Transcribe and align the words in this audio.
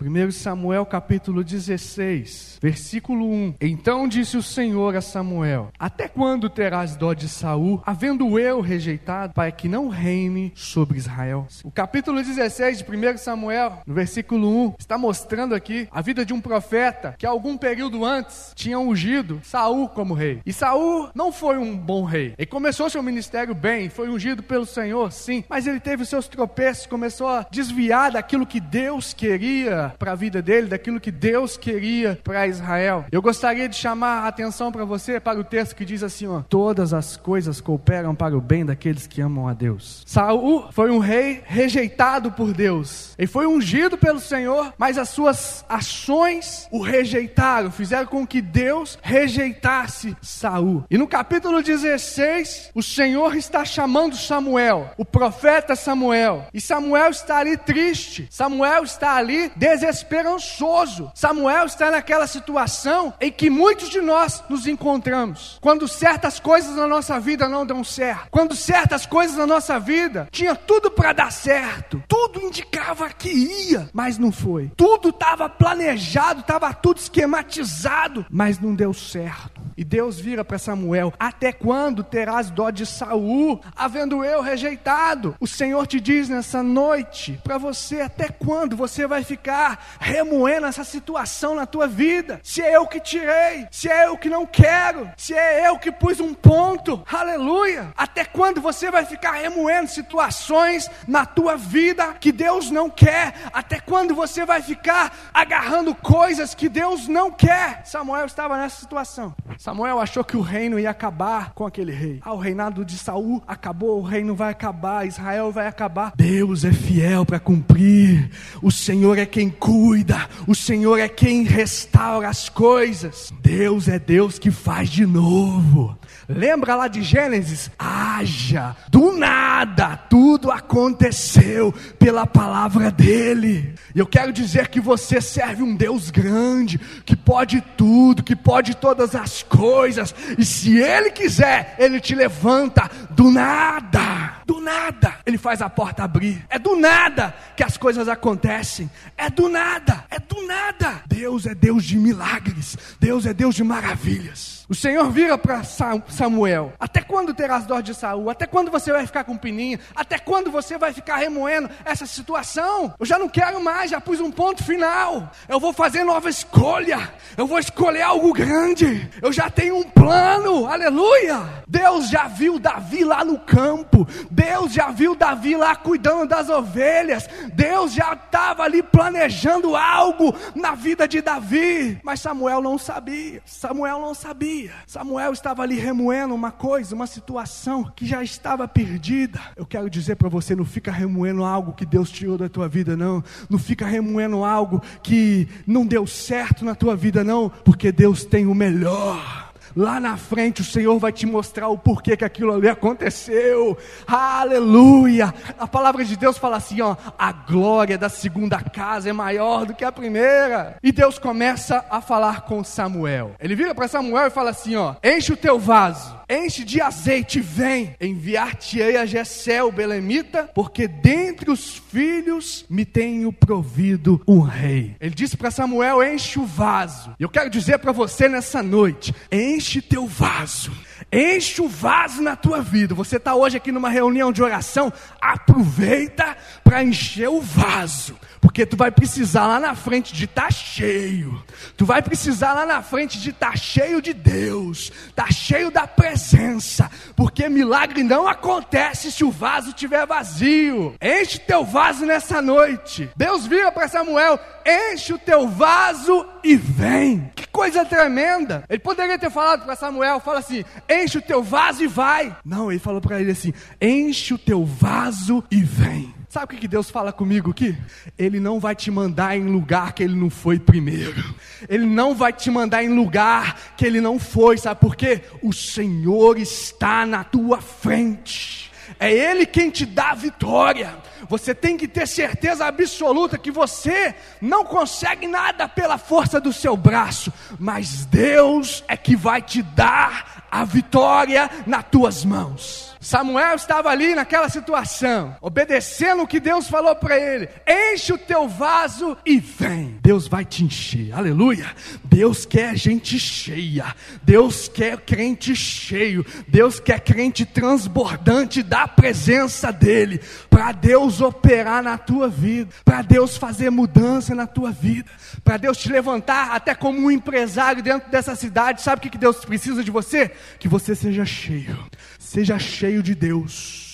1 0.00 0.30
Samuel 0.30 0.86
capítulo 0.86 1.42
16, 1.42 2.58
versículo 2.62 3.28
1. 3.28 3.54
Então 3.60 4.06
disse 4.06 4.36
o 4.36 4.42
Senhor 4.42 4.94
a 4.94 5.00
Samuel: 5.00 5.72
Até 5.76 6.06
quando 6.06 6.48
terás 6.48 6.94
dó 6.94 7.12
de 7.12 7.28
Saul, 7.28 7.82
havendo 7.84 8.38
eu 8.38 8.60
rejeitado, 8.60 9.34
para 9.34 9.50
que 9.50 9.68
não 9.68 9.88
reine 9.88 10.52
sobre 10.54 10.98
Israel? 10.98 11.48
O 11.64 11.70
capítulo 11.70 12.22
16 12.22 12.78
de 12.78 12.84
1 12.84 13.18
Samuel, 13.18 13.82
no 13.84 13.92
versículo 13.92 14.66
1, 14.66 14.74
está 14.78 14.96
mostrando 14.96 15.52
aqui 15.52 15.88
a 15.90 16.00
vida 16.00 16.24
de 16.24 16.32
um 16.32 16.40
profeta 16.40 17.16
que 17.18 17.26
algum 17.26 17.58
período 17.58 18.04
antes 18.04 18.52
tinha 18.54 18.78
ungido 18.78 19.40
Saul 19.42 19.88
como 19.88 20.14
rei. 20.14 20.40
E 20.46 20.52
Saul 20.52 21.10
não 21.12 21.32
foi 21.32 21.58
um 21.58 21.76
bom 21.76 22.04
rei. 22.04 22.34
Ele 22.38 22.46
começou 22.46 22.88
seu 22.88 23.02
ministério 23.02 23.52
bem, 23.52 23.88
foi 23.88 24.08
ungido 24.08 24.44
pelo 24.44 24.64
Senhor, 24.64 25.10
sim, 25.10 25.42
mas 25.48 25.66
ele 25.66 25.80
teve 25.80 26.04
seus 26.04 26.28
tropeços, 26.28 26.86
começou 26.86 27.26
a 27.26 27.44
desviar 27.50 28.12
daquilo 28.12 28.46
que 28.46 28.60
Deus 28.60 29.12
queria 29.12 29.87
para 29.98 30.12
a 30.12 30.14
vida 30.14 30.42
dele, 30.42 30.68
daquilo 30.68 31.00
que 31.00 31.10
Deus 31.10 31.56
queria 31.56 32.18
para 32.22 32.46
Israel. 32.46 33.04
Eu 33.10 33.22
gostaria 33.22 33.68
de 33.68 33.76
chamar 33.76 34.24
a 34.24 34.28
atenção 34.28 34.72
para 34.72 34.84
você 34.84 35.20
para 35.20 35.38
o 35.38 35.44
texto 35.44 35.74
que 35.76 35.84
diz 35.84 36.02
assim: 36.02 36.26
ó, 36.26 36.42
todas 36.48 36.92
as 36.92 37.16
coisas 37.16 37.60
cooperam 37.60 38.14
para 38.14 38.36
o 38.36 38.40
bem 38.40 38.64
daqueles 38.64 39.06
que 39.06 39.20
amam 39.20 39.48
a 39.48 39.52
Deus. 39.52 40.02
Saul 40.06 40.68
foi 40.72 40.90
um 40.90 40.98
rei 40.98 41.42
rejeitado 41.44 42.32
por 42.32 42.52
Deus. 42.52 43.14
Ele 43.18 43.26
foi 43.26 43.46
ungido 43.46 43.96
pelo 43.96 44.20
Senhor, 44.20 44.72
mas 44.78 44.98
as 44.98 45.08
suas 45.08 45.64
ações 45.68 46.68
o 46.70 46.80
rejeitaram, 46.82 47.70
fizeram 47.70 48.06
com 48.06 48.26
que 48.26 48.40
Deus 48.40 48.98
rejeitasse 49.02 50.16
Saul. 50.22 50.84
E 50.90 50.98
no 50.98 51.06
capítulo 51.06 51.62
16, 51.62 52.70
o 52.74 52.82
Senhor 52.82 53.36
está 53.36 53.64
chamando 53.64 54.16
Samuel, 54.16 54.90
o 54.96 55.04
profeta 55.04 55.76
Samuel. 55.76 56.46
E 56.52 56.60
Samuel 56.60 57.10
está 57.10 57.38
ali 57.38 57.56
triste. 57.56 58.26
Samuel 58.30 58.84
está 58.84 59.16
ali 59.16 59.50
desesperançoso. 59.78 61.10
Samuel 61.14 61.66
está 61.66 61.90
naquela 61.90 62.26
situação 62.26 63.14
em 63.20 63.30
que 63.30 63.48
muitos 63.48 63.88
de 63.88 64.00
nós 64.00 64.42
nos 64.48 64.66
encontramos. 64.66 65.58
Quando 65.60 65.86
certas 65.86 66.40
coisas 66.40 66.74
na 66.76 66.86
nossa 66.86 67.18
vida 67.20 67.48
não 67.48 67.64
dão 67.64 67.84
certo, 67.84 68.28
quando 68.30 68.54
certas 68.54 69.06
coisas 69.06 69.36
na 69.36 69.46
nossa 69.46 69.78
vida 69.78 70.28
tinha 70.30 70.54
tudo 70.54 70.90
para 70.90 71.12
dar 71.12 71.32
certo, 71.32 72.02
tudo 72.08 72.40
indicava 72.40 73.08
que 73.10 73.28
ia, 73.30 73.88
mas 73.92 74.18
não 74.18 74.32
foi. 74.32 74.70
Tudo 74.76 75.10
estava 75.10 75.48
planejado, 75.48 76.40
estava 76.40 76.72
tudo 76.74 76.98
esquematizado, 76.98 78.26
mas 78.30 78.58
não 78.58 78.74
deu 78.74 78.92
certo. 78.92 79.58
E 79.76 79.84
Deus 79.84 80.18
vira 80.18 80.44
para 80.44 80.58
Samuel: 80.58 81.12
Até 81.18 81.52
quando 81.52 82.02
terás 82.02 82.50
dó 82.50 82.70
de 82.70 82.84
Saul, 82.84 83.60
havendo 83.76 84.24
eu 84.24 84.42
rejeitado? 84.42 85.36
O 85.38 85.46
Senhor 85.46 85.86
te 85.86 86.00
diz 86.00 86.28
nessa 86.28 86.62
noite 86.64 87.40
para 87.44 87.58
você: 87.58 88.00
até 88.00 88.28
quando 88.28 88.76
você 88.76 89.06
vai 89.06 89.22
ficar 89.22 89.67
remoendo 89.98 90.66
essa 90.66 90.84
situação 90.84 91.54
na 91.54 91.66
tua 91.66 91.86
vida? 91.86 92.40
Se 92.42 92.62
é 92.62 92.76
eu 92.76 92.86
que 92.86 93.00
tirei, 93.00 93.66
se 93.70 93.88
é 93.88 94.06
eu 94.06 94.16
que 94.16 94.30
não 94.30 94.46
quero, 94.46 95.10
se 95.16 95.34
é 95.34 95.68
eu 95.68 95.78
que 95.78 95.90
pus 95.90 96.20
um 96.20 96.32
ponto, 96.32 97.02
aleluia. 97.10 97.92
Até 97.96 98.24
quando 98.24 98.60
você 98.60 98.90
vai 98.90 99.04
ficar 99.04 99.32
remoendo 99.32 99.88
situações 99.88 100.88
na 101.06 101.26
tua 101.26 101.56
vida 101.56 102.14
que 102.14 102.30
Deus 102.30 102.70
não 102.70 102.88
quer? 102.88 103.34
Até 103.52 103.80
quando 103.80 104.14
você 104.14 104.44
vai 104.44 104.62
ficar 104.62 105.12
agarrando 105.32 105.94
coisas 105.94 106.54
que 106.54 106.68
Deus 106.68 107.08
não 107.08 107.30
quer? 107.30 107.82
Samuel 107.84 108.26
estava 108.26 108.56
nessa 108.56 108.80
situação. 108.80 109.34
Samuel 109.58 109.98
achou 109.98 110.22
que 110.22 110.36
o 110.36 110.40
reino 110.40 110.78
ia 110.78 110.90
acabar 110.90 111.52
com 111.52 111.66
aquele 111.66 111.92
rei. 111.92 112.20
Ah, 112.22 112.32
o 112.32 112.38
reinado 112.38 112.84
de 112.84 112.96
Saul 112.96 113.42
acabou, 113.46 113.98
o 114.00 114.04
reino 114.04 114.34
vai 114.34 114.50
acabar, 114.50 115.06
Israel 115.06 115.50
vai 115.50 115.66
acabar. 115.66 116.12
Deus 116.16 116.64
é 116.64 116.72
fiel 116.72 117.24
para 117.24 117.40
cumprir. 117.40 118.30
O 118.62 118.70
Senhor 118.70 119.18
é 119.18 119.26
quem 119.26 119.50
cuida, 119.58 120.28
o 120.46 120.54
Senhor 120.54 120.98
é 120.98 121.08
quem 121.08 121.42
restaura 121.42 122.28
as 122.28 122.48
coisas. 122.48 123.32
Deus 123.40 123.88
é 123.88 123.98
Deus 123.98 124.38
que 124.38 124.50
faz 124.50 124.88
de 124.88 125.04
novo. 125.04 125.98
Lembra 126.28 126.74
lá 126.74 126.88
de 126.88 127.02
Gênesis? 127.02 127.70
Haja, 127.78 128.76
do 128.90 129.12
nada, 129.12 129.96
tudo 129.96 130.50
aconteceu 130.50 131.72
pela 131.98 132.26
palavra 132.26 132.90
dele. 132.90 133.74
Eu 133.94 134.06
quero 134.06 134.30
dizer 134.30 134.68
que 134.68 134.78
você 134.78 135.22
serve 135.22 135.62
um 135.62 135.74
Deus 135.74 136.10
grande, 136.10 136.78
que 137.06 137.16
pode 137.16 137.62
tudo, 137.78 138.22
que 138.22 138.36
pode 138.36 138.76
todas 138.76 139.14
as 139.14 139.42
coisas, 139.42 140.14
e 140.36 140.44
se 140.44 140.78
ele 140.78 141.10
quiser, 141.10 141.74
ele 141.78 141.98
te 141.98 142.14
levanta 142.14 142.90
do 143.10 143.30
nada. 143.30 144.36
Do 144.44 144.60
nada, 144.60 145.16
ele 145.26 145.36
faz 145.36 145.60
a 145.60 145.68
porta 145.68 146.04
abrir. 146.04 146.44
É 146.48 146.58
do 146.58 146.76
nada 146.76 147.34
que 147.56 147.62
as 147.62 147.76
coisas 147.76 148.08
acontecem. 148.08 148.90
É 149.16 149.28
do 149.38 149.48
nada, 149.48 150.04
é 150.10 150.18
do 150.18 150.44
nada. 150.48 151.00
Deus 151.06 151.46
é 151.46 151.54
Deus 151.54 151.84
de 151.84 151.96
milagres. 151.96 152.76
Deus 152.98 153.24
é 153.24 153.32
Deus 153.32 153.54
de 153.54 153.62
maravilhas. 153.62 154.57
O 154.70 154.74
Senhor 154.74 155.10
vira 155.10 155.38
para 155.38 155.62
Samuel: 155.64 156.74
Até 156.78 157.00
quando 157.00 157.32
terás 157.32 157.64
dor 157.64 157.82
de 157.82 157.94
Saul? 157.94 158.28
Até 158.28 158.46
quando 158.46 158.70
você 158.70 158.92
vai 158.92 159.06
ficar 159.06 159.24
com 159.24 159.34
pininha? 159.34 159.80
Até 159.96 160.18
quando 160.18 160.50
você 160.50 160.76
vai 160.76 160.92
ficar 160.92 161.16
remoendo 161.16 161.70
essa 161.86 162.04
situação? 162.04 162.92
Eu 163.00 163.06
já 163.06 163.18
não 163.18 163.30
quero 163.30 163.62
mais, 163.64 163.90
já 163.90 163.98
pus 163.98 164.20
um 164.20 164.30
ponto 164.30 164.62
final. 164.62 165.32
Eu 165.48 165.58
vou 165.58 165.72
fazer 165.72 166.04
nova 166.04 166.28
escolha. 166.28 167.10
Eu 167.34 167.46
vou 167.46 167.58
escolher 167.58 168.02
algo 168.02 168.30
grande. 168.34 169.08
Eu 169.22 169.32
já 169.32 169.48
tenho 169.48 169.78
um 169.78 169.84
plano. 169.84 170.66
Aleluia! 170.66 171.64
Deus 171.66 172.10
já 172.10 172.28
viu 172.28 172.58
Davi 172.58 173.04
lá 173.04 173.24
no 173.24 173.38
campo. 173.38 174.06
Deus 174.30 174.74
já 174.74 174.90
viu 174.90 175.14
Davi 175.14 175.56
lá 175.56 175.76
cuidando 175.76 176.26
das 176.26 176.50
ovelhas. 176.50 177.26
Deus 177.54 177.94
já 177.94 178.12
estava 178.12 178.64
ali 178.64 178.82
planejando 178.82 179.74
algo 179.74 180.34
na 180.54 180.74
vida 180.74 181.08
de 181.08 181.22
Davi. 181.22 181.98
Mas 182.02 182.20
Samuel 182.20 182.60
não 182.60 182.76
sabia. 182.76 183.40
Samuel 183.46 183.98
não 184.00 184.12
sabia. 184.12 184.57
Samuel 184.86 185.32
estava 185.32 185.62
ali 185.62 185.76
remoendo 185.76 186.34
uma 186.34 186.50
coisa, 186.50 186.94
uma 186.94 187.06
situação 187.06 187.84
que 187.94 188.06
já 188.06 188.22
estava 188.22 188.66
perdida. 188.66 189.40
Eu 189.56 189.66
quero 189.66 189.88
dizer 189.88 190.16
para 190.16 190.28
você: 190.28 190.56
não 190.56 190.64
fica 190.64 190.90
remoendo 190.90 191.44
algo 191.44 191.72
que 191.72 191.86
Deus 191.86 192.10
tirou 192.10 192.38
da 192.38 192.48
tua 192.48 192.68
vida, 192.68 192.96
não. 192.96 193.22
Não 193.48 193.58
fica 193.58 193.86
remoendo 193.86 194.44
algo 194.44 194.82
que 195.02 195.48
não 195.66 195.86
deu 195.86 196.06
certo 196.06 196.64
na 196.64 196.74
tua 196.74 196.96
vida, 196.96 197.22
não, 197.22 197.48
porque 197.64 197.92
Deus 197.92 198.24
tem 198.24 198.46
o 198.46 198.54
melhor. 198.54 199.47
Lá 199.78 200.00
na 200.00 200.16
frente 200.16 200.60
o 200.60 200.64
Senhor 200.64 200.98
vai 200.98 201.12
te 201.12 201.24
mostrar 201.24 201.68
o 201.68 201.78
porquê 201.78 202.16
que 202.16 202.24
aquilo 202.24 202.52
ali 202.52 202.68
aconteceu. 202.68 203.78
Aleluia! 204.08 205.32
A 205.56 205.68
palavra 205.68 206.04
de 206.04 206.16
Deus 206.16 206.36
fala 206.36 206.56
assim, 206.56 206.80
ó, 206.80 206.96
a 207.16 207.30
glória 207.30 207.96
da 207.96 208.08
segunda 208.08 208.60
casa 208.60 209.08
é 209.08 209.12
maior 209.12 209.64
do 209.64 209.72
que 209.72 209.84
a 209.84 209.92
primeira. 209.92 210.76
E 210.82 210.90
Deus 210.90 211.16
começa 211.16 211.86
a 211.88 212.00
falar 212.00 212.40
com 212.40 212.64
Samuel. 212.64 213.36
Ele 213.38 213.54
vira 213.54 213.72
para 213.72 213.86
Samuel 213.86 214.26
e 214.26 214.30
fala 214.30 214.50
assim, 214.50 214.74
ó: 214.74 214.96
"Enche 215.00 215.32
o 215.32 215.36
teu 215.36 215.60
vaso 215.60 216.17
enche 216.28 216.64
de 216.64 216.80
azeite, 216.80 217.40
vem, 217.40 217.96
enviar-te-ei 218.00 218.96
a 218.96 219.06
Jessé, 219.06 219.62
o 219.62 219.72
belemita, 219.72 220.50
porque 220.54 220.86
dentre 220.86 221.50
os 221.50 221.76
filhos 221.90 222.64
me 222.68 222.84
tenho 222.84 223.32
provido 223.32 224.20
um 224.26 224.40
rei. 224.40 224.96
Ele 225.00 225.14
disse 225.14 225.36
para 225.36 225.50
Samuel: 225.50 226.02
enche 226.02 226.38
o 226.38 226.44
vaso. 226.44 227.14
Eu 227.18 227.28
quero 227.28 227.48
dizer 227.48 227.78
para 227.78 227.92
você 227.92 228.28
nessa 228.28 228.62
noite: 228.62 229.14
enche 229.32 229.80
teu 229.80 230.06
vaso. 230.06 230.72
Enche 231.10 231.62
o 231.62 231.68
vaso 231.68 232.20
na 232.20 232.36
tua 232.36 232.60
vida. 232.60 232.94
Você 232.94 233.16
está 233.16 233.34
hoje 233.34 233.56
aqui 233.56 233.72
numa 233.72 233.88
reunião 233.88 234.30
de 234.30 234.42
oração, 234.42 234.92
aproveita 235.20 236.36
para 236.68 236.84
encher 236.84 237.30
o 237.30 237.40
vaso. 237.40 238.14
Porque 238.42 238.66
tu 238.66 238.76
vai 238.76 238.90
precisar 238.90 239.46
lá 239.46 239.58
na 239.58 239.74
frente 239.74 240.12
de 240.12 240.26
estar 240.26 240.44
tá 240.44 240.50
cheio. 240.50 241.42
Tu 241.78 241.86
vai 241.86 242.02
precisar 242.02 242.52
lá 242.52 242.66
na 242.66 242.82
frente 242.82 243.18
de 243.18 243.30
estar 243.30 243.52
tá 243.52 243.56
cheio 243.56 244.02
de 244.02 244.12
Deus, 244.12 244.92
tá 245.16 245.30
cheio 245.30 245.70
da 245.70 245.86
presença, 245.86 246.90
porque 247.16 247.48
milagre 247.48 248.02
não 248.02 248.28
acontece 248.28 249.10
se 249.10 249.24
o 249.24 249.30
vaso 249.30 249.70
estiver 249.70 250.06
vazio. 250.06 250.94
Enche 251.00 251.38
teu 251.38 251.64
vaso 251.64 252.04
nessa 252.04 252.42
noite. 252.42 253.10
Deus 253.16 253.46
vira 253.46 253.72
para 253.72 253.88
Samuel: 253.88 254.38
enche 254.66 255.14
o 255.14 255.18
teu 255.18 255.48
vaso 255.48 256.26
e 256.44 256.54
vem. 256.54 257.32
Que 257.34 257.48
coisa 257.48 257.84
tremenda. 257.84 258.62
Ele 258.68 258.78
poderia 258.78 259.18
ter 259.18 259.30
falado 259.30 259.64
para 259.64 259.74
Samuel: 259.74 260.20
fala 260.20 260.40
assim, 260.40 260.62
enche 260.88 261.16
o 261.16 261.22
teu 261.22 261.42
vaso 261.42 261.82
e 261.82 261.86
vai. 261.86 262.36
Não, 262.44 262.70
ele 262.70 262.78
falou 262.78 263.00
para 263.00 263.20
ele 263.20 263.30
assim: 263.30 263.54
enche 263.80 264.34
o 264.34 264.38
teu 264.38 264.66
vaso 264.66 265.42
e 265.50 265.62
vem. 265.62 266.17
Sabe 266.28 266.54
o 266.54 266.58
que 266.58 266.68
Deus 266.68 266.90
fala 266.90 267.10
comigo 267.10 267.52
aqui? 267.52 267.74
Ele 268.18 268.38
não 268.38 268.60
vai 268.60 268.76
te 268.76 268.90
mandar 268.90 269.34
em 269.34 269.46
lugar 269.46 269.94
que 269.94 270.02
ele 270.02 270.14
não 270.14 270.28
foi 270.28 270.58
primeiro. 270.58 271.34
Ele 271.66 271.86
não 271.86 272.14
vai 272.14 272.34
te 272.34 272.50
mandar 272.50 272.84
em 272.84 272.94
lugar 272.94 273.74
que 273.78 273.86
ele 273.86 273.98
não 273.98 274.18
foi. 274.18 274.58
Sabe 274.58 274.78
por 274.78 274.94
quê? 274.94 275.22
O 275.42 275.54
Senhor 275.54 276.36
está 276.38 277.06
na 277.06 277.24
tua 277.24 277.62
frente. 277.62 278.70
É 279.00 279.12
Ele 279.12 279.46
quem 279.46 279.70
te 279.70 279.86
dá 279.86 280.10
a 280.10 280.14
vitória. 280.14 280.96
você 281.28 281.54
tem 281.54 281.76
que 281.76 281.88
ter 281.88 282.06
certeza 282.06 282.66
absoluta 282.66 283.38
que 283.38 283.50
você 283.50 284.14
não 284.40 284.64
consegue 284.64 285.26
nada 285.26 285.68
pela 285.68 285.98
força 285.98 286.40
do 286.40 286.52
seu 286.52 286.76
braço, 286.76 287.32
mas 287.58 288.06
Deus 288.06 288.84
é 288.86 288.96
que 288.96 289.16
vai 289.16 289.42
te 289.42 289.62
dar 289.62 290.46
a 290.50 290.64
vitória 290.64 291.50
nas 291.66 291.84
tuas 291.90 292.24
mãos. 292.24 292.96
Samuel 293.00 293.54
estava 293.54 293.90
ali 293.90 294.14
naquela 294.14 294.48
situação, 294.48 295.36
obedecendo 295.40 296.22
o 296.22 296.26
que 296.26 296.40
Deus 296.40 296.68
falou 296.68 296.94
para 296.96 297.16
ele: 297.18 297.48
enche 297.66 298.12
o 298.12 298.18
teu 298.18 298.48
vaso 298.48 299.16
e 299.24 299.38
vem. 299.38 299.98
Deus 300.02 300.26
vai 300.26 300.44
te 300.44 300.64
encher, 300.64 301.12
aleluia. 301.12 301.66
Deus 302.04 302.44
quer 302.44 302.76
gente 302.76 303.18
cheia, 303.18 303.94
Deus 304.22 304.68
quer 304.68 304.98
crente 304.98 305.54
cheio, 305.54 306.24
Deus 306.48 306.80
quer 306.80 307.00
crente 307.00 307.44
transbordante 307.44 308.62
da 308.62 308.88
presença 308.88 309.70
dEle, 309.70 310.20
para 310.50 310.72
Deus 310.72 311.20
operar 311.20 311.82
na 311.82 311.96
tua 311.96 312.28
vida, 312.28 312.70
para 312.84 313.02
Deus 313.02 313.36
fazer 313.36 313.70
mudança 313.70 314.34
na 314.34 314.46
tua 314.46 314.70
vida, 314.70 315.08
para 315.44 315.56
Deus 315.56 315.78
te 315.78 315.90
levantar 315.90 316.52
até 316.52 316.74
como 316.74 316.98
um 316.98 317.10
empresário 317.10 317.82
dentro 317.82 318.10
dessa 318.10 318.34
cidade. 318.34 318.82
Sabe 318.82 319.06
o 319.06 319.10
que 319.10 319.18
Deus 319.18 319.44
precisa 319.44 319.84
de 319.84 319.90
você? 319.90 320.30
Que 320.58 320.68
você 320.68 320.94
seja 320.94 321.24
cheio, 321.24 321.78
seja 322.18 322.58
cheio 322.58 322.87
cheio 322.88 323.02
de 323.02 323.14
Deus. 323.14 323.86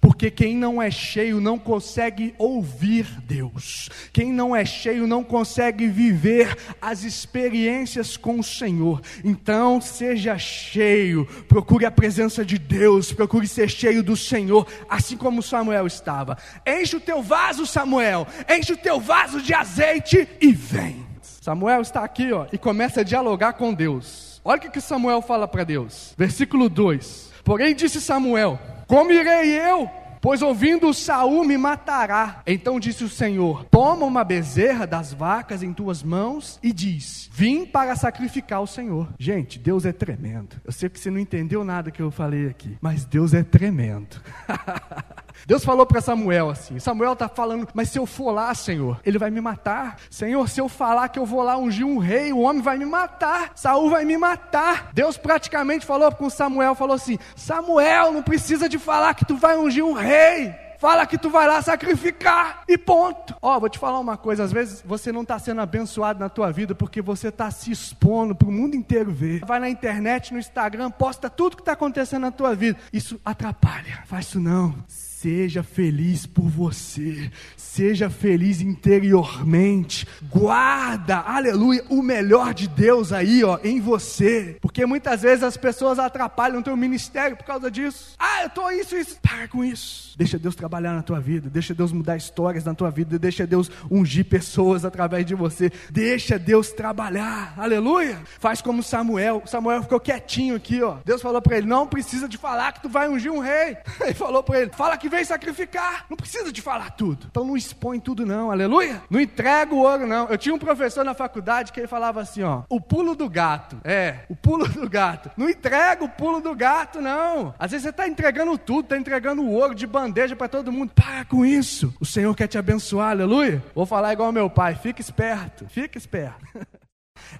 Porque 0.00 0.30
quem 0.30 0.54
não 0.54 0.80
é 0.80 0.88
cheio 0.88 1.40
não 1.40 1.58
consegue 1.58 2.32
ouvir 2.38 3.06
Deus. 3.22 3.88
Quem 4.12 4.32
não 4.32 4.54
é 4.54 4.64
cheio 4.64 5.04
não 5.04 5.24
consegue 5.24 5.88
viver 5.88 6.56
as 6.80 7.02
experiências 7.02 8.16
com 8.16 8.38
o 8.38 8.44
Senhor. 8.44 9.00
Então, 9.24 9.80
seja 9.80 10.38
cheio, 10.38 11.26
procure 11.48 11.86
a 11.86 11.90
presença 11.90 12.44
de 12.44 12.56
Deus, 12.56 13.12
procure 13.12 13.48
ser 13.48 13.68
cheio 13.68 14.00
do 14.00 14.16
Senhor, 14.16 14.64
assim 14.88 15.16
como 15.16 15.42
Samuel 15.42 15.88
estava. 15.88 16.38
Enche 16.64 16.96
o 16.96 17.00
teu 17.00 17.20
vaso, 17.20 17.66
Samuel, 17.66 18.28
enche 18.48 18.74
o 18.74 18.76
teu 18.76 19.00
vaso 19.00 19.42
de 19.42 19.52
azeite 19.52 20.28
e 20.40 20.52
vem. 20.52 21.04
Samuel 21.40 21.80
está 21.80 22.04
aqui 22.04 22.30
ó, 22.30 22.46
e 22.52 22.58
começa 22.58 23.00
a 23.00 23.04
dialogar 23.04 23.54
com 23.54 23.74
Deus. 23.74 24.40
Olha 24.44 24.68
o 24.68 24.70
que 24.70 24.80
Samuel 24.80 25.20
fala 25.20 25.48
para 25.48 25.64
Deus. 25.64 26.14
Versículo 26.16 26.68
2. 26.68 27.33
Porém 27.44 27.74
disse 27.74 28.00
Samuel: 28.00 28.58
Como 28.86 29.12
irei 29.12 29.50
eu? 29.50 29.88
Pois 30.24 30.40
ouvindo 30.40 30.94
Saul 30.94 31.44
me 31.44 31.58
matará. 31.58 32.40
Então 32.46 32.80
disse 32.80 33.04
o 33.04 33.10
Senhor: 33.10 33.66
Toma 33.66 34.06
uma 34.06 34.24
bezerra 34.24 34.86
das 34.86 35.12
vacas 35.12 35.62
em 35.62 35.70
tuas 35.74 36.02
mãos 36.02 36.58
e 36.62 36.72
diz: 36.72 37.28
Vim 37.30 37.66
para 37.66 37.94
sacrificar 37.94 38.62
o 38.62 38.66
Senhor. 38.66 39.12
Gente, 39.18 39.58
Deus 39.58 39.84
é 39.84 39.92
tremendo. 39.92 40.56
Eu 40.64 40.72
sei 40.72 40.88
que 40.88 40.98
você 40.98 41.10
não 41.10 41.18
entendeu 41.18 41.62
nada 41.62 41.90
que 41.90 42.00
eu 42.00 42.10
falei 42.10 42.48
aqui, 42.48 42.78
mas 42.80 43.04
Deus 43.04 43.34
é 43.34 43.42
tremendo. 43.42 44.16
Deus 45.46 45.64
falou 45.64 45.86
para 45.86 46.00
Samuel 46.00 46.50
assim: 46.50 46.78
Samuel 46.78 47.12
está 47.12 47.28
falando, 47.28 47.68
mas 47.74 47.88
se 47.88 47.98
eu 47.98 48.06
for 48.06 48.30
lá, 48.30 48.54
Senhor, 48.54 49.00
ele 49.04 49.18
vai 49.18 49.30
me 49.30 49.40
matar. 49.40 49.96
Senhor, 50.10 50.48
se 50.48 50.60
eu 50.60 50.68
falar 50.68 51.08
que 51.08 51.18
eu 51.18 51.26
vou 51.26 51.42
lá 51.42 51.56
ungir 51.56 51.86
um 51.86 51.98
rei, 51.98 52.32
o 52.32 52.40
homem 52.40 52.62
vai 52.62 52.78
me 52.78 52.86
matar. 52.86 53.52
Saul 53.54 53.90
vai 53.90 54.04
me 54.04 54.16
matar. 54.16 54.90
Deus 54.92 55.16
praticamente 55.16 55.86
falou 55.86 56.10
com 56.12 56.30
Samuel, 56.30 56.74
falou 56.74 56.94
assim: 56.94 57.18
Samuel, 57.36 58.12
não 58.12 58.22
precisa 58.22 58.68
de 58.68 58.78
falar 58.78 59.14
que 59.14 59.24
tu 59.24 59.36
vai 59.36 59.56
ungir 59.56 59.84
um 59.84 59.92
rei. 59.92 60.54
Fala 60.84 61.06
que 61.06 61.16
tu 61.16 61.30
vai 61.30 61.46
lá 61.46 61.62
sacrificar 61.62 62.62
e 62.68 62.76
ponto. 62.76 63.34
Ó, 63.40 63.56
oh, 63.56 63.60
vou 63.60 63.70
te 63.70 63.78
falar 63.78 63.98
uma 63.98 64.18
coisa, 64.18 64.44
às 64.44 64.52
vezes 64.52 64.82
você 64.84 65.10
não 65.10 65.22
está 65.22 65.38
sendo 65.38 65.62
abençoado 65.62 66.20
na 66.20 66.28
tua 66.28 66.52
vida 66.52 66.74
porque 66.74 67.00
você 67.00 67.28
está 67.28 67.50
se 67.50 67.70
expondo 67.70 68.34
para 68.34 68.48
o 68.48 68.52
mundo 68.52 68.76
inteiro 68.76 69.10
ver. 69.10 69.40
Vai 69.46 69.58
na 69.58 69.70
internet, 69.70 70.32
no 70.32 70.38
Instagram, 70.38 70.90
posta 70.90 71.30
tudo 71.30 71.56
que 71.56 71.62
está 71.62 71.72
acontecendo 71.72 72.22
na 72.22 72.30
tua 72.30 72.54
vida. 72.54 72.78
Isso 72.92 73.18
atrapalha. 73.24 74.02
Faz 74.04 74.26
isso 74.26 74.38
não. 74.38 74.74
Seja 75.24 75.62
feliz 75.62 76.26
por 76.26 76.50
você, 76.50 77.30
seja 77.56 78.10
feliz 78.10 78.60
interiormente, 78.60 80.06
guarda, 80.30 81.16
aleluia, 81.16 81.82
o 81.88 82.02
melhor 82.02 82.52
de 82.52 82.68
Deus 82.68 83.10
aí, 83.10 83.42
ó, 83.42 83.58
em 83.64 83.80
você, 83.80 84.58
porque 84.60 84.84
muitas 84.84 85.22
vezes 85.22 85.42
as 85.42 85.56
pessoas 85.56 85.98
atrapalham 85.98 86.60
o 86.60 86.62
teu 86.62 86.76
ministério 86.76 87.38
por 87.38 87.46
causa 87.46 87.70
disso. 87.70 88.14
Ah, 88.18 88.42
eu 88.42 88.50
tô 88.50 88.68
isso, 88.70 88.94
isso, 88.94 89.18
para 89.22 89.48
com 89.48 89.64
isso. 89.64 90.04
Deixa 90.16 90.38
Deus 90.38 90.54
trabalhar 90.54 90.92
na 90.92 91.02
tua 91.02 91.18
vida, 91.18 91.50
deixa 91.50 91.74
Deus 91.74 91.90
mudar 91.90 92.16
histórias 92.16 92.64
na 92.64 92.74
tua 92.74 92.90
vida, 92.90 93.18
deixa 93.18 93.46
Deus 93.46 93.70
ungir 93.90 94.26
pessoas 94.26 94.84
através 94.84 95.26
de 95.26 95.34
você, 95.34 95.72
deixa 95.90 96.38
Deus 96.38 96.70
trabalhar, 96.70 97.54
aleluia. 97.56 98.18
Faz 98.38 98.60
como 98.60 98.82
Samuel, 98.82 99.42
Samuel 99.46 99.82
ficou 99.82 99.98
quietinho 99.98 100.54
aqui, 100.54 100.82
ó. 100.82 100.98
Deus 101.04 101.22
falou 101.22 101.42
para 101.42 101.56
ele: 101.56 101.66
não 101.66 101.86
precisa 101.86 102.28
de 102.28 102.38
falar 102.38 102.72
que 102.72 102.82
tu 102.82 102.88
vai 102.88 103.08
ungir 103.08 103.32
um 103.32 103.40
rei. 103.40 103.76
Ele 104.00 104.14
falou 104.14 104.42
para 104.42 104.60
ele: 104.60 104.70
fala 104.72 104.96
que 104.96 105.08
vem 105.14 105.24
sacrificar. 105.24 106.06
Não 106.10 106.16
precisa 106.16 106.52
de 106.52 106.60
falar 106.60 106.90
tudo. 106.90 107.26
Então 107.30 107.44
não 107.44 107.56
expõe 107.56 108.00
tudo, 108.00 108.26
não. 108.26 108.50
Aleluia. 108.50 109.02
Não 109.08 109.20
entrega 109.20 109.74
o 109.74 109.78
ouro, 109.78 110.06
não. 110.06 110.28
Eu 110.28 110.36
tinha 110.36 110.54
um 110.54 110.58
professor 110.58 111.04
na 111.04 111.14
faculdade 111.14 111.72
que 111.72 111.80
ele 111.80 111.86
falava 111.86 112.20
assim: 112.20 112.42
ó, 112.42 112.62
o 112.68 112.80
pulo 112.80 113.14
do 113.14 113.28
gato. 113.28 113.80
É, 113.84 114.20
o 114.28 114.36
pulo 114.36 114.68
do 114.68 114.88
gato. 114.88 115.30
Não 115.36 115.48
entrega 115.48 116.04
o 116.04 116.08
pulo 116.08 116.40
do 116.40 116.54
gato, 116.54 117.00
não. 117.00 117.54
Às 117.58 117.70
vezes 117.70 117.84
você 117.84 117.90
está 117.90 118.08
entregando 118.08 118.56
tudo, 118.58 118.84
está 118.84 118.98
entregando 118.98 119.42
o 119.42 119.52
ouro 119.52 119.74
de 119.74 119.86
bandeja 119.86 120.36
para 120.36 120.48
todo 120.48 120.72
mundo. 120.72 120.92
Para 120.94 121.24
com 121.24 121.44
isso. 121.44 121.94
O 122.00 122.06
Senhor 122.06 122.34
quer 122.34 122.48
te 122.48 122.58
abençoar, 122.58 123.10
aleluia. 123.10 123.62
Vou 123.74 123.86
falar 123.86 124.12
igual 124.12 124.32
meu 124.32 124.50
pai: 124.50 124.74
fica 124.74 125.00
esperto, 125.00 125.66
fica 125.68 125.96
esperto. 125.96 126.44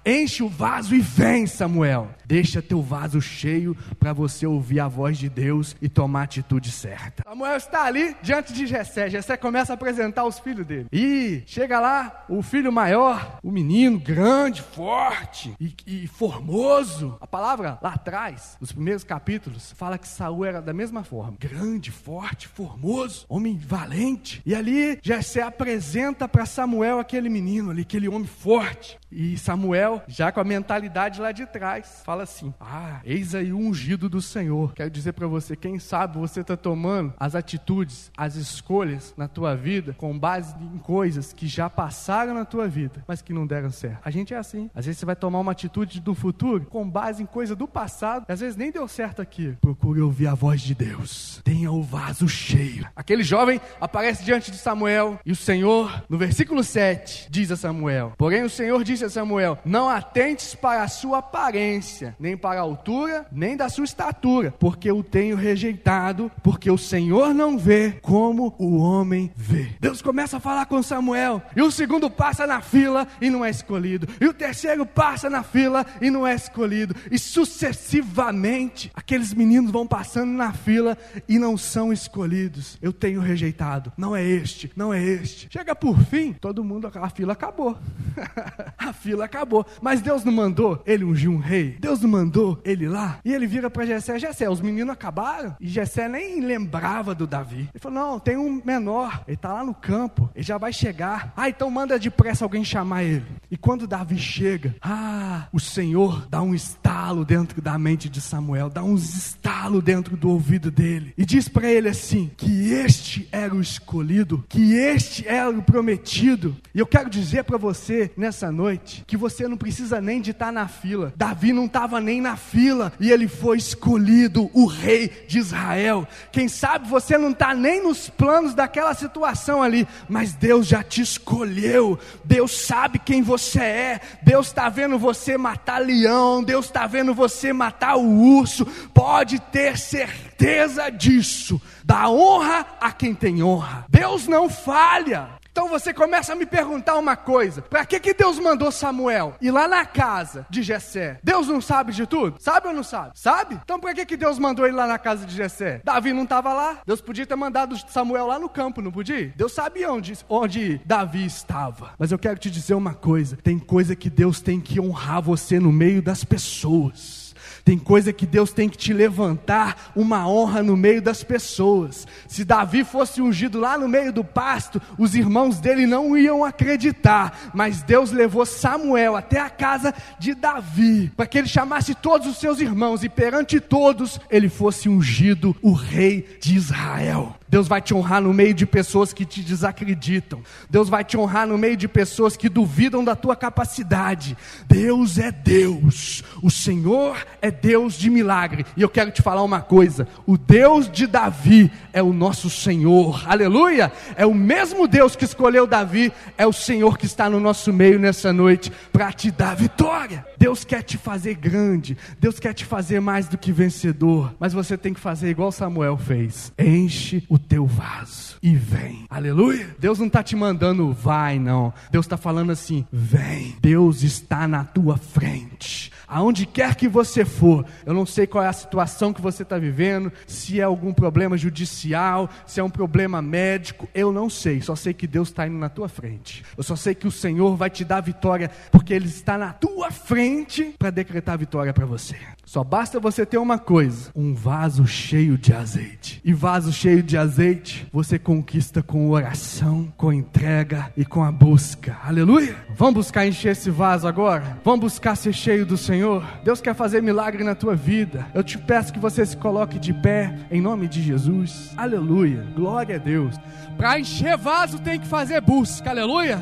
Enche 0.05 0.43
o 0.43 0.49
vaso 0.49 0.95
e 0.95 0.99
vem, 0.99 1.47
Samuel. 1.47 2.09
Deixa 2.25 2.61
teu 2.61 2.81
vaso 2.81 3.21
cheio 3.21 3.75
para 3.99 4.13
você 4.13 4.45
ouvir 4.45 4.79
a 4.79 4.87
voz 4.87 5.17
de 5.17 5.29
Deus 5.29 5.75
e 5.81 5.87
tomar 5.87 6.21
a 6.21 6.23
atitude 6.23 6.71
certa. 6.71 7.23
Samuel 7.23 7.57
está 7.57 7.83
ali 7.83 8.15
diante 8.21 8.53
de 8.53 8.65
Jessé. 8.65 9.09
Jessé 9.09 9.37
começa 9.37 9.73
a 9.73 9.75
apresentar 9.75 10.25
os 10.25 10.39
filhos 10.39 10.65
dele. 10.65 10.87
E 10.91 11.43
chega 11.45 11.79
lá 11.79 12.25
o 12.29 12.41
filho 12.41 12.71
maior, 12.71 13.39
o 13.43 13.51
menino 13.51 13.99
grande, 13.99 14.61
forte 14.61 15.53
e, 15.59 15.73
e 15.85 16.07
formoso. 16.07 17.17
A 17.21 17.27
palavra 17.27 17.77
lá 17.81 17.93
atrás, 17.93 18.57
nos 18.59 18.71
primeiros 18.71 19.03
capítulos, 19.03 19.73
fala 19.77 19.97
que 19.97 20.07
Saul 20.07 20.45
era 20.45 20.61
da 20.61 20.73
mesma 20.73 21.03
forma, 21.03 21.37
grande, 21.39 21.91
forte, 21.91 22.47
formoso, 22.47 23.25
homem 23.29 23.57
valente. 23.57 24.41
E 24.45 24.55
ali 24.55 24.99
Jessé 25.01 25.41
apresenta 25.41 26.27
para 26.27 26.45
Samuel 26.45 26.99
aquele 26.99 27.29
menino 27.29 27.71
ali, 27.71 27.81
aquele 27.81 28.07
homem 28.07 28.27
forte. 28.27 28.97
E 29.11 29.37
Samuel, 29.37 29.74
já 30.07 30.31
com 30.31 30.39
a 30.39 30.43
mentalidade 30.43 31.21
lá 31.21 31.31
de 31.31 31.45
trás, 31.45 32.01
fala 32.05 32.23
assim: 32.23 32.53
Ah, 32.59 32.99
eis 33.03 33.35
aí 33.35 33.51
o 33.51 33.57
ungido 33.57 34.09
do 34.09 34.21
Senhor. 34.21 34.73
Quero 34.73 34.89
dizer 34.89 35.13
para 35.13 35.27
você, 35.27 35.55
quem 35.55 35.79
sabe 35.79 36.17
você 36.17 36.41
está 36.41 36.55
tomando 36.55 37.13
as 37.19 37.35
atitudes, 37.35 38.11
as 38.17 38.35
escolhas 38.35 39.13
na 39.17 39.27
tua 39.27 39.55
vida 39.55 39.93
com 39.97 40.17
base 40.17 40.55
em 40.61 40.77
coisas 40.77 41.33
que 41.33 41.47
já 41.47 41.69
passaram 41.69 42.33
na 42.33 42.45
tua 42.45 42.67
vida, 42.67 43.03
mas 43.07 43.21
que 43.21 43.33
não 43.33 43.45
deram 43.45 43.71
certo. 43.71 43.99
A 44.03 44.11
gente 44.11 44.33
é 44.33 44.37
assim. 44.37 44.69
Às 44.73 44.85
vezes 44.85 44.99
você 44.99 45.05
vai 45.05 45.15
tomar 45.15 45.39
uma 45.39 45.51
atitude 45.51 45.99
do 45.99 46.13
futuro 46.13 46.65
com 46.65 46.89
base 46.89 47.23
em 47.23 47.25
coisa 47.25 47.55
do 47.55 47.67
passado, 47.67 48.25
às 48.27 48.39
vezes 48.39 48.55
nem 48.55 48.71
deu 48.71 48.87
certo 48.87 49.21
aqui. 49.21 49.55
Procure 49.61 50.01
ouvir 50.01 50.27
a 50.27 50.33
voz 50.33 50.61
de 50.61 50.73
Deus. 50.73 51.41
Tenha 51.43 51.71
o 51.71 51.81
vaso 51.81 52.27
cheio. 52.27 52.87
Aquele 52.95 53.23
jovem 53.23 53.59
aparece 53.79 54.23
diante 54.23 54.51
de 54.51 54.57
Samuel 54.57 55.19
e 55.25 55.31
o 55.31 55.35
Senhor, 55.35 56.03
no 56.09 56.17
versículo 56.17 56.63
7, 56.63 57.27
diz 57.29 57.51
a 57.51 57.57
Samuel: 57.57 58.13
Porém 58.17 58.43
o 58.43 58.49
Senhor 58.49 58.83
disse 58.83 59.05
a 59.05 59.09
Samuel: 59.09 59.57
Não 59.65 59.89
atentes 59.89 60.53
para 60.53 60.83
a 60.83 60.87
sua 60.87 61.17
aparência, 61.17 62.15
nem 62.19 62.37
para 62.37 62.59
a 62.59 62.63
altura, 62.63 63.25
nem 63.31 63.57
da 63.57 63.67
sua 63.67 63.83
estatura, 63.83 64.53
porque 64.59 64.91
o 64.91 65.03
tenho 65.03 65.35
rejeitado, 65.35 66.31
porque 66.43 66.69
o 66.69 66.77
Senhor 66.77 67.33
não 67.33 67.57
vê 67.57 67.97
como 68.01 68.55
o 68.59 68.77
homem 68.77 69.31
vê. 69.35 69.75
Deus 69.79 70.01
começa 70.01 70.37
a 70.37 70.39
falar 70.39 70.67
com 70.67 70.83
Samuel, 70.83 71.41
e 71.55 71.61
o 71.61 71.71
segundo 71.71 72.09
passa 72.09 72.45
na 72.45 72.61
fila 72.61 73.07
e 73.19 73.29
não 73.29 73.43
é 73.43 73.49
escolhido, 73.49 74.07
e 74.21 74.27
o 74.27 74.33
terceiro 74.33 74.85
passa 74.85 75.29
na 75.29 75.41
fila 75.41 75.85
e 75.99 76.11
não 76.11 76.27
é 76.27 76.35
escolhido, 76.35 76.95
e 77.09 77.17
sucessivamente 77.17 78.91
aqueles 78.93 79.33
meninos 79.33 79.71
vão 79.71 79.87
passando 79.87 80.31
na 80.31 80.53
fila 80.53 80.97
e 81.27 81.39
não 81.39 81.57
são 81.57 81.91
escolhidos. 81.91 82.77
Eu 82.81 82.93
tenho 82.93 83.21
rejeitado, 83.21 83.91
não 83.97 84.15
é 84.15 84.23
este, 84.23 84.71
não 84.75 84.93
é 84.93 85.01
este. 85.01 85.47
Chega 85.51 85.75
por 85.75 85.97
fim, 85.99 86.33
todo 86.33 86.63
mundo, 86.63 86.91
a 86.93 87.09
fila 87.09 87.33
acabou. 87.33 87.77
a 88.77 88.93
fila 88.93 89.25
acabou. 89.25 89.54
Mas 89.81 90.01
Deus 90.01 90.23
não 90.23 90.33
mandou 90.33 90.81
ele 90.85 91.03
ungir 91.03 91.29
um 91.29 91.37
rei. 91.37 91.77
Deus 91.79 92.01
não 92.01 92.09
mandou 92.09 92.59
ele 92.63 92.87
lá. 92.87 93.19
E 93.23 93.31
ele 93.31 93.45
vira 93.45 93.69
para 93.69 93.85
Jessé, 93.85 94.17
Jessé, 94.17 94.49
os 94.49 94.61
meninos 94.61 94.93
acabaram. 94.93 95.55
E 95.59 95.67
Jessé 95.67 96.09
nem 96.09 96.41
lembrava 96.41 97.13
do 97.13 97.27
Davi. 97.27 97.69
Ele 97.73 97.79
falou, 97.79 97.99
não, 97.99 98.19
tem 98.19 98.37
um 98.37 98.61
menor. 98.65 99.23
Ele 99.27 99.35
está 99.35 99.53
lá 99.53 99.63
no 99.63 99.73
campo. 99.73 100.29
Ele 100.33 100.43
já 100.43 100.57
vai 100.57 100.73
chegar. 100.73 101.31
Ah, 101.37 101.49
então 101.49 101.69
manda 101.69 101.99
depressa 101.99 102.43
alguém 102.43 102.63
chamar 102.63 103.03
ele. 103.03 103.25
E 103.51 103.57
quando 103.57 103.87
Davi 103.87 104.17
chega, 104.17 104.75
ah, 104.81 105.47
o 105.53 105.59
Senhor 105.59 106.27
dá 106.29 106.41
um 106.41 106.55
estalo 106.55 107.23
dentro 107.23 107.61
da 107.61 107.77
mente 107.77 108.09
de 108.09 108.21
Samuel. 108.21 108.69
Dá 108.69 108.83
um 108.83 108.95
estalo 108.95 109.81
dentro 109.81 110.17
do 110.17 110.29
ouvido 110.29 110.71
dele. 110.71 111.13
E 111.17 111.25
diz 111.25 111.47
para 111.47 111.69
ele 111.69 111.89
assim, 111.89 112.31
que 112.35 112.71
este 112.71 113.27
era 113.31 113.53
o 113.53 113.61
escolhido. 113.61 114.43
Que 114.49 114.73
este 114.73 115.27
era 115.27 115.49
o 115.49 115.61
prometido. 115.61 116.55
E 116.73 116.79
eu 116.79 116.87
quero 116.87 117.09
dizer 117.09 117.43
para 117.43 117.57
você, 117.57 118.11
nessa 118.17 118.51
noite, 118.51 119.03
que 119.05 119.17
você 119.17 119.44
você 119.45 119.47
não 119.47 119.57
precisa 119.57 120.01
nem 120.01 120.21
de 120.21 120.31
estar 120.31 120.51
na 120.51 120.67
fila. 120.67 121.13
Davi 121.15 121.53
não 121.53 121.65
estava 121.65 122.01
nem 122.01 122.19
na 122.19 122.35
fila 122.35 122.91
e 122.99 123.11
ele 123.11 123.27
foi 123.27 123.57
escolhido, 123.57 124.49
o 124.53 124.65
rei 124.65 125.25
de 125.27 125.37
Israel. 125.37 126.07
Quem 126.31 126.47
sabe 126.47 126.89
você 126.89 127.15
não 127.15 127.29
está 127.29 127.53
nem 127.53 127.83
nos 127.83 128.09
planos 128.09 128.55
daquela 128.55 128.93
situação 128.95 129.61
ali, 129.61 129.87
mas 130.09 130.33
Deus 130.33 130.65
já 130.65 130.81
te 130.81 131.01
escolheu. 131.01 131.99
Deus 132.23 132.65
sabe 132.65 132.97
quem 132.97 133.21
você 133.21 133.59
é. 133.59 134.01
Deus 134.23 134.47
está 134.47 134.67
vendo 134.67 134.97
você 134.97 135.37
matar 135.37 135.79
leão. 135.79 136.43
Deus 136.43 136.65
está 136.65 136.87
vendo 136.87 137.13
você 137.13 137.53
matar 137.53 137.97
o 137.97 138.37
urso. 138.37 138.65
Pode 138.93 139.39
ter 139.39 139.77
certeza 139.77 140.89
disso. 140.89 141.61
Dá 141.83 142.09
honra 142.09 142.65
a 142.81 142.91
quem 142.91 143.13
tem 143.13 143.43
honra. 143.43 143.85
Deus 143.89 144.27
não 144.27 144.49
falha. 144.49 145.34
Então 145.55 145.69
você 145.69 145.93
começa 145.93 146.33
a 146.33 146.35
me 146.35 146.45
perguntar 146.45 146.97
uma 146.97 147.15
coisa: 147.15 147.61
para 147.61 147.85
que, 147.85 147.97
que 147.97 148.13
Deus 148.13 148.37
mandou 148.37 148.69
Samuel 148.73 149.35
ir 149.39 149.51
lá 149.51 149.69
na 149.69 149.85
casa 149.85 150.45
de 150.49 150.61
Jessé? 150.61 151.17
Deus 151.23 151.47
não 151.47 151.61
sabe 151.61 151.93
de 151.93 152.05
tudo? 152.05 152.35
Sabe 152.41 152.67
ou 152.67 152.73
não 152.73 152.83
sabe? 152.83 153.11
Sabe? 153.15 153.57
Então 153.63 153.79
por 153.79 153.93
que, 153.93 154.05
que 154.05 154.17
Deus 154.17 154.37
mandou 154.37 154.67
ele 154.67 154.75
lá 154.75 154.85
na 154.85 154.99
casa 154.99 155.25
de 155.25 155.33
Jessé? 155.33 155.79
Davi 155.81 156.11
não 156.11 156.23
estava 156.23 156.51
lá? 156.51 156.79
Deus 156.85 156.99
podia 156.99 157.25
ter 157.25 157.37
mandado 157.37 157.77
Samuel 157.89 158.27
lá 158.27 158.37
no 158.37 158.49
campo, 158.49 158.81
não 158.81 158.91
podia? 158.91 159.31
Deus 159.33 159.53
sabia 159.53 159.89
onde, 159.93 160.13
onde 160.27 160.81
Davi 160.83 161.25
estava. 161.25 161.91
Mas 161.97 162.11
eu 162.11 162.19
quero 162.19 162.37
te 162.37 162.51
dizer 162.51 162.73
uma 162.73 162.93
coisa: 162.93 163.37
tem 163.37 163.57
coisa 163.57 163.95
que 163.95 164.09
Deus 164.09 164.41
tem 164.41 164.59
que 164.59 164.77
honrar 164.81 165.21
você 165.21 165.57
no 165.57 165.71
meio 165.71 166.01
das 166.01 166.25
pessoas. 166.25 167.24
Tem 167.65 167.79
coisa 167.79 168.13
que 168.13 168.27
Deus 168.27 168.53
tem 168.53 168.69
que 168.69 168.77
te 168.77 168.93
levantar 168.93 169.91
uma 169.95 170.29
honra 170.29 170.61
no 170.61 170.77
meio 170.77 171.01
das 171.01 171.23
pessoas. 171.23 172.07
Se 172.27 172.45
Davi 172.45 172.83
fosse 172.83 173.23
ungido 173.23 173.59
lá 173.59 173.75
no 173.75 173.87
meio 173.87 174.13
do 174.13 174.23
pasto, 174.23 174.79
os 174.99 175.15
irmãos 175.15 175.59
dele 175.59 175.87
não 175.87 176.15
iam 176.15 176.45
acreditar, 176.45 177.49
mas 177.55 177.81
Deus 177.81 178.11
levou 178.11 178.45
Samuel 178.45 179.15
até 179.15 179.39
a 179.39 179.49
casa 179.49 179.95
de 180.19 180.35
Davi, 180.35 181.11
para 181.17 181.25
que 181.25 181.39
ele 181.39 181.47
chamasse 181.47 181.95
todos 181.95 182.27
os 182.27 182.37
seus 182.37 182.59
irmãos 182.59 183.03
e 183.03 183.09
perante 183.09 183.59
todos 183.59 184.19
ele 184.29 184.47
fosse 184.47 184.87
ungido 184.87 185.55
o 185.59 185.73
rei 185.73 186.37
de 186.39 186.55
Israel. 186.55 187.35
Deus 187.47 187.67
vai 187.67 187.81
te 187.81 187.93
honrar 187.93 188.21
no 188.21 188.33
meio 188.33 188.53
de 188.53 188.65
pessoas 188.65 189.13
que 189.13 189.23
te 189.23 189.41
desacreditam. 189.41 190.41
Deus 190.69 190.89
vai 190.89 191.03
te 191.03 191.15
honrar 191.15 191.47
no 191.47 191.57
meio 191.57 191.77
de 191.77 191.87
pessoas 191.87 192.35
que 192.35 192.49
duvidam 192.49 193.03
da 193.03 193.15
tua 193.15 193.35
capacidade. 193.35 194.35
Deus 194.67 195.17
é 195.17 195.31
Deus. 195.31 196.23
O 196.41 196.49
Senhor 196.49 197.25
é 197.41 197.51
Deus 197.61 197.95
de 197.95 198.09
milagre. 198.09 198.65
E 198.75 198.81
eu 198.81 198.89
quero 198.89 199.11
te 199.11 199.21
falar 199.21 199.43
uma 199.43 199.61
coisa: 199.61 200.07
o 200.25 200.37
Deus 200.37 200.89
de 200.89 201.07
Davi 201.07 201.71
é 201.93 202.01
o 202.01 202.13
nosso 202.13 202.49
Senhor. 202.49 203.23
Aleluia! 203.27 203.91
É 204.15 204.25
o 204.25 204.33
mesmo 204.33 204.87
Deus 204.87 205.15
que 205.15 205.25
escolheu 205.25 205.65
Davi, 205.67 206.11
é 206.37 206.45
o 206.45 206.53
Senhor 206.53 206.97
que 206.97 207.05
está 207.05 207.29
no 207.29 207.39
nosso 207.39 207.71
meio 207.71 207.99
nessa 207.99 208.31
noite 208.31 208.71
para 208.91 209.11
te 209.11 209.31
dar 209.31 209.55
vitória. 209.55 210.25
Deus 210.37 210.63
quer 210.63 210.83
te 210.83 210.97
fazer 210.97 211.35
grande. 211.35 211.97
Deus 212.19 212.39
quer 212.39 212.53
te 212.53 212.65
fazer 212.65 212.99
mais 212.99 213.27
do 213.27 213.37
que 213.37 213.51
vencedor. 213.51 214.33
Mas 214.39 214.53
você 214.53 214.77
tem 214.77 214.93
que 214.93 214.99
fazer 214.99 215.29
igual 215.29 215.51
Samuel 215.51 215.97
fez. 215.97 216.51
Enche 216.57 217.23
o 217.29 217.37
teu 217.37 217.65
vaso 217.65 218.37
e 218.41 218.55
vem. 218.55 219.05
Aleluia. 219.09 219.75
Deus 219.79 219.99
não 219.99 220.07
está 220.07 220.21
te 220.21 220.35
mandando 220.35 220.93
vai, 220.93 221.39
não. 221.39 221.73
Deus 221.91 222.05
está 222.05 222.17
falando 222.17 222.51
assim: 222.51 222.85
vem. 222.91 223.55
Deus 223.61 224.03
está 224.03 224.47
na 224.47 224.63
tua 224.63 224.97
frente. 224.97 225.91
Aonde 226.07 226.45
quer 226.45 226.75
que 226.75 226.87
você 226.87 227.25
for, 227.25 227.65
eu 227.85 227.93
não 227.93 228.05
sei 228.05 228.27
qual 228.27 228.43
é 228.43 228.47
a 228.47 228.53
situação 228.53 229.13
que 229.13 229.21
você 229.21 229.43
está 229.43 229.57
vivendo, 229.57 230.11
se 230.27 230.59
é 230.59 230.63
algum 230.63 230.93
problema 230.93 231.37
judicial, 231.37 232.29
se 232.45 232.59
é 232.59 232.63
um 232.63 232.69
problema 232.69 233.21
médico, 233.21 233.89
eu 233.93 234.11
não 234.11 234.29
sei, 234.29 234.61
só 234.61 234.75
sei 234.75 234.93
que 234.93 235.07
Deus 235.07 235.29
está 235.29 235.47
indo 235.47 235.57
na 235.57 235.69
tua 235.69 235.89
frente. 235.89 236.43
Eu 236.57 236.63
só 236.63 236.75
sei 236.75 236.93
que 236.93 237.07
o 237.07 237.11
Senhor 237.11 237.55
vai 237.55 237.69
te 237.69 237.83
dar 237.83 238.01
vitória, 238.01 238.51
porque 238.71 238.93
Ele 238.93 239.07
está 239.07 239.37
na 239.37 239.51
tua 239.53 239.91
frente 239.91 240.75
para 240.77 240.89
decretar 240.89 241.37
vitória 241.37 241.73
para 241.73 241.85
você. 241.85 242.15
Só 242.45 242.63
basta 242.63 242.99
você 242.99 243.25
ter 243.25 243.37
uma 243.37 243.57
coisa: 243.57 244.11
um 244.15 244.33
vaso 244.33 244.85
cheio 244.85 245.37
de 245.37 245.53
azeite. 245.53 246.21
E 246.23 246.33
vaso 246.33 246.71
cheio 246.71 247.01
de 247.01 247.17
azeite 247.17 247.87
você 247.91 248.19
conquista 248.19 248.83
com 248.83 249.09
oração, 249.09 249.91
com 249.97 250.13
entrega 250.13 250.91
e 250.95 251.03
com 251.03 251.23
a 251.23 251.31
busca. 251.31 251.97
Aleluia! 252.03 252.55
Vamos 252.75 252.95
buscar 252.95 253.25
encher 253.25 253.53
esse 253.53 253.69
vaso 253.69 254.07
agora? 254.07 254.59
Vamos 254.63 254.81
buscar 254.81 255.15
ser 255.15 255.33
cheio 255.33 255.65
do 255.65 255.77
Senhor? 255.77 255.94
Deus 256.43 256.61
quer 256.61 256.73
fazer 256.73 257.01
milagre 257.01 257.43
na 257.43 257.55
tua 257.55 257.75
vida. 257.75 258.27
Eu 258.33 258.43
te 258.43 258.57
peço 258.57 258.93
que 258.93 258.99
você 258.99 259.25
se 259.25 259.37
coloque 259.37 259.79
de 259.79 259.93
pé 259.93 260.33
em 260.49 260.61
nome 260.61 260.87
de 260.87 261.01
Jesus. 261.01 261.71
Aleluia! 261.77 262.45
Glória 262.55 262.95
a 262.95 262.99
Deus. 262.99 263.35
Para 263.77 263.99
encher 263.99 264.37
vaso 264.37 264.79
tem 264.79 264.99
que 264.99 265.07
fazer 265.07 265.41
busca. 265.41 265.89
Aleluia! 265.89 266.39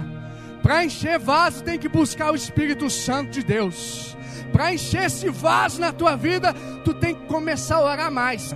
Para 0.62 0.86
encher 0.86 1.20
vaso 1.20 1.64
tem 1.64 1.78
que 1.78 1.90
buscar 1.90 2.32
o 2.32 2.36
Espírito 2.36 2.90
Santo 2.90 3.32
de 3.32 3.44
Deus. 3.44 4.16
Para 4.52 4.74
encher 4.74 5.06
esse 5.06 5.30
vaso 5.30 5.82
na 5.82 5.92
tua 5.92 6.16
vida, 6.16 6.54
tu 6.86 6.94
tem 6.94 7.16
que 7.16 7.26
começar 7.26 7.78
a 7.78 7.84
orar 7.84 8.12
mais. 8.12 8.56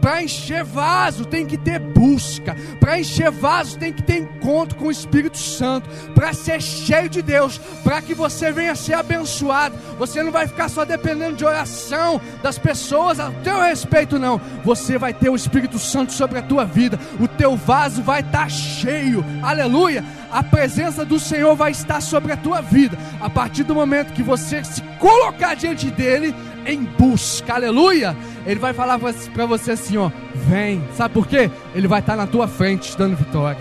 Para 0.00 0.22
encher 0.22 0.64
vaso 0.64 1.24
tem 1.24 1.46
que 1.46 1.56
ter 1.56 1.78
busca. 1.78 2.56
Para 2.80 2.98
encher 2.98 3.30
vaso 3.30 3.78
tem 3.78 3.92
que 3.92 4.02
ter 4.02 4.18
encontro 4.18 4.78
com 4.78 4.86
o 4.86 4.90
Espírito 4.90 5.38
Santo. 5.38 5.88
Para 6.14 6.32
ser 6.32 6.60
cheio 6.60 7.08
de 7.08 7.22
Deus. 7.22 7.58
Para 7.82 8.00
que 8.00 8.14
você 8.14 8.52
venha 8.52 8.74
ser 8.74 8.94
abençoado. 8.94 9.76
Você 9.98 10.22
não 10.22 10.32
vai 10.32 10.46
ficar 10.46 10.68
só 10.68 10.84
dependendo 10.84 11.36
de 11.36 11.44
oração 11.44 12.20
das 12.42 12.58
pessoas 12.58 13.20
a 13.20 13.30
teu 13.30 13.60
respeito, 13.60 14.18
não. 14.18 14.40
Você 14.64 14.98
vai 14.98 15.12
ter 15.12 15.28
o 15.28 15.36
Espírito 15.36 15.78
Santo 15.78 16.12
sobre 16.12 16.38
a 16.38 16.42
tua 16.42 16.64
vida. 16.64 16.98
O 17.20 17.28
teu 17.28 17.56
vaso 17.56 18.02
vai 18.02 18.20
estar 18.20 18.44
tá 18.44 18.48
cheio. 18.48 19.24
Aleluia 19.42 20.04
a 20.30 20.42
presença 20.42 21.04
do 21.04 21.18
Senhor 21.18 21.54
vai 21.56 21.70
estar 21.70 22.00
sobre 22.00 22.32
a 22.32 22.36
tua 22.36 22.60
vida. 22.60 22.98
A 23.20 23.30
partir 23.30 23.64
do 23.64 23.74
momento 23.74 24.12
que 24.12 24.22
você 24.22 24.62
se 24.62 24.82
colocar 24.98 25.54
diante 25.54 25.90
dele 25.90 26.34
em 26.66 26.84
busca, 26.84 27.54
aleluia, 27.54 28.16
ele 28.48 28.58
vai 28.58 28.72
falar 28.72 28.98
para 28.98 29.46
você 29.46 29.72
assim: 29.72 29.98
ó, 29.98 30.10
vem, 30.34 30.82
sabe 30.96 31.12
por 31.12 31.26
quê? 31.26 31.50
Ele 31.74 31.86
vai 31.86 32.00
estar 32.00 32.16
na 32.16 32.26
tua 32.26 32.48
frente 32.48 32.90
te 32.90 32.96
dando 32.96 33.14
vitória. 33.14 33.60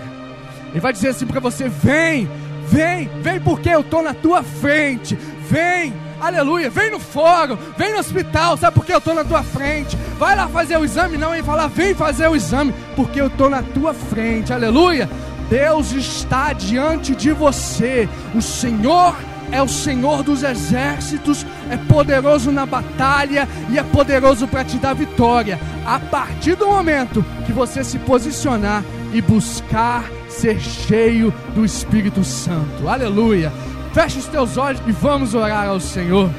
Ele 0.72 0.80
vai 0.80 0.94
dizer 0.94 1.10
assim 1.10 1.28
para 1.28 1.42
você: 1.42 1.68
vem, 1.68 2.28
vem, 2.68 3.10
vem 3.22 3.40
porque 3.42 3.70
eu 3.70 3.82
estou 3.82 4.02
na 4.02 4.14
tua 4.14 4.42
frente, 4.42 5.16
vem. 5.50 5.94
Aleluia, 6.22 6.70
vem 6.70 6.90
no 6.90 7.00
fórum, 7.00 7.58
vem 7.78 7.92
no 7.92 8.00
hospital, 8.00 8.58
sabe 8.58 8.74
por 8.74 8.84
que 8.84 8.92
eu 8.92 8.98
estou 8.98 9.14
na 9.14 9.24
tua 9.24 9.44
frente? 9.44 9.96
Vai 10.18 10.36
lá 10.36 10.48
fazer 10.48 10.76
o 10.78 10.84
exame, 10.84 11.16
não, 11.16 11.36
e 11.36 11.44
falar, 11.44 11.68
vem 11.68 11.94
fazer 11.94 12.28
o 12.28 12.36
exame, 12.36 12.74
porque 12.96 13.22
eu 13.22 13.28
estou 13.28 13.50
na 13.50 13.62
tua 13.62 13.94
frente, 13.94 14.52
aleluia. 14.52 15.08
Deus 15.48 15.92
está 15.92 16.54
diante 16.54 17.16
de 17.16 17.32
você. 17.34 18.10
O 18.34 18.42
Senhor 18.42 19.16
é 19.52 19.62
o 19.62 19.68
Senhor 19.68 20.24
dos 20.24 20.44
exércitos, 20.44 21.46
é 21.70 21.78
poderoso 21.78 22.52
na 22.52 22.66
batalha 22.66 23.48
e 23.70 23.78
é 23.78 23.84
poderoso 23.84 24.48
para 24.48 24.64
te 24.64 24.78
dar 24.78 24.94
vitória. 24.94 25.60
A 25.86 26.00
partir 26.00 26.56
do 26.56 26.68
momento 26.68 27.24
que 27.46 27.52
você 27.52 27.84
se 27.84 27.98
posicionar 28.00 28.84
e 29.14 29.22
buscar 29.22 30.04
ser 30.30 30.60
cheio 30.60 31.34
do 31.56 31.66
Espírito 31.66 32.24
Santo. 32.24 32.88
Aleluia. 32.88 33.52
Feche 33.94 34.20
os 34.20 34.26
teus 34.26 34.58
olhos 34.58 34.82
e 34.86 34.92
vamos 34.92 35.34
orar 35.34 35.68
ao 35.68 35.80
Senhor. 35.80 36.30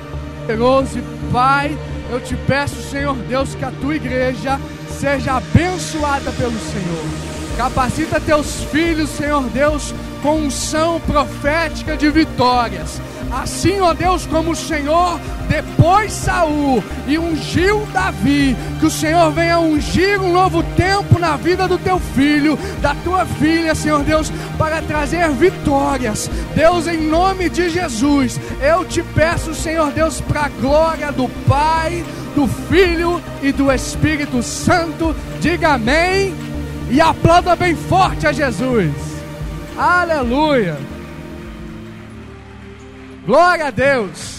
Poderoso 0.42 1.00
Pai, 1.32 1.76
eu 2.11 2.20
te 2.20 2.35
peço, 2.47 2.82
Senhor 2.90 3.14
Deus, 3.14 3.54
que 3.54 3.64
a 3.64 3.70
tua 3.70 3.97
igreja 3.97 4.58
seja 4.88 5.37
abençoada 5.37 6.30
pelo 6.32 6.58
Senhor. 6.58 7.28
Capacita 7.56 8.20
teus 8.20 8.62
filhos, 8.64 9.11
Senhor 9.11 9.42
Deus, 9.50 9.92
com 10.23 10.37
unção 10.37 11.00
profética 11.00 11.97
de 11.97 12.08
vitórias. 12.08 13.00
Assim, 13.30 13.80
ó 13.80 13.92
Deus, 13.92 14.26
como 14.26 14.52
o 14.52 14.56
Senhor 14.56 15.20
depois 15.49 16.12
Saul 16.12 16.82
e 17.06 17.18
ungiu 17.18 17.87
Davi, 17.92 18.56
que 18.78 18.87
o 18.87 18.90
Senhor 18.90 19.30
venha 19.32 19.58
ungir 19.58 20.20
um 20.20 20.32
novo 20.32 20.62
tempo 20.76 21.18
na 21.18 21.37
vida 21.37 21.66
do 21.66 21.78
teu 21.78 21.99
filho, 21.99 22.58
da 22.80 22.94
tua 22.97 23.25
filha, 23.25 23.75
Senhor 23.75 24.02
Deus, 24.04 24.30
para 24.58 24.82
trazer 24.82 25.28
vitórias. 25.30 26.30
Deus, 26.54 26.87
em 26.87 26.99
nome 26.99 27.49
de 27.49 27.70
Jesus, 27.70 28.38
eu 28.61 28.85
te 28.85 29.02
peço, 29.02 29.54
Senhor 29.54 29.90
Deus, 29.92 30.20
para 30.20 30.47
a 30.47 30.49
glória 30.49 31.11
do 31.11 31.28
Pai, 31.47 32.04
do 32.35 32.47
Filho 32.47 33.20
e 33.42 33.50
do 33.52 33.73
Espírito 33.73 34.42
Santo. 34.42 35.16
Diga 35.40 35.75
amém 35.75 36.35
e 36.90 37.00
aplauda 37.00 37.56
bem 37.56 37.75
forte 37.75 38.26
a 38.26 38.32
Jesus. 38.32 38.92
Aleluia. 39.76 40.98
Glória 43.28 43.66
a 43.66 43.70
Deus. 43.70 44.38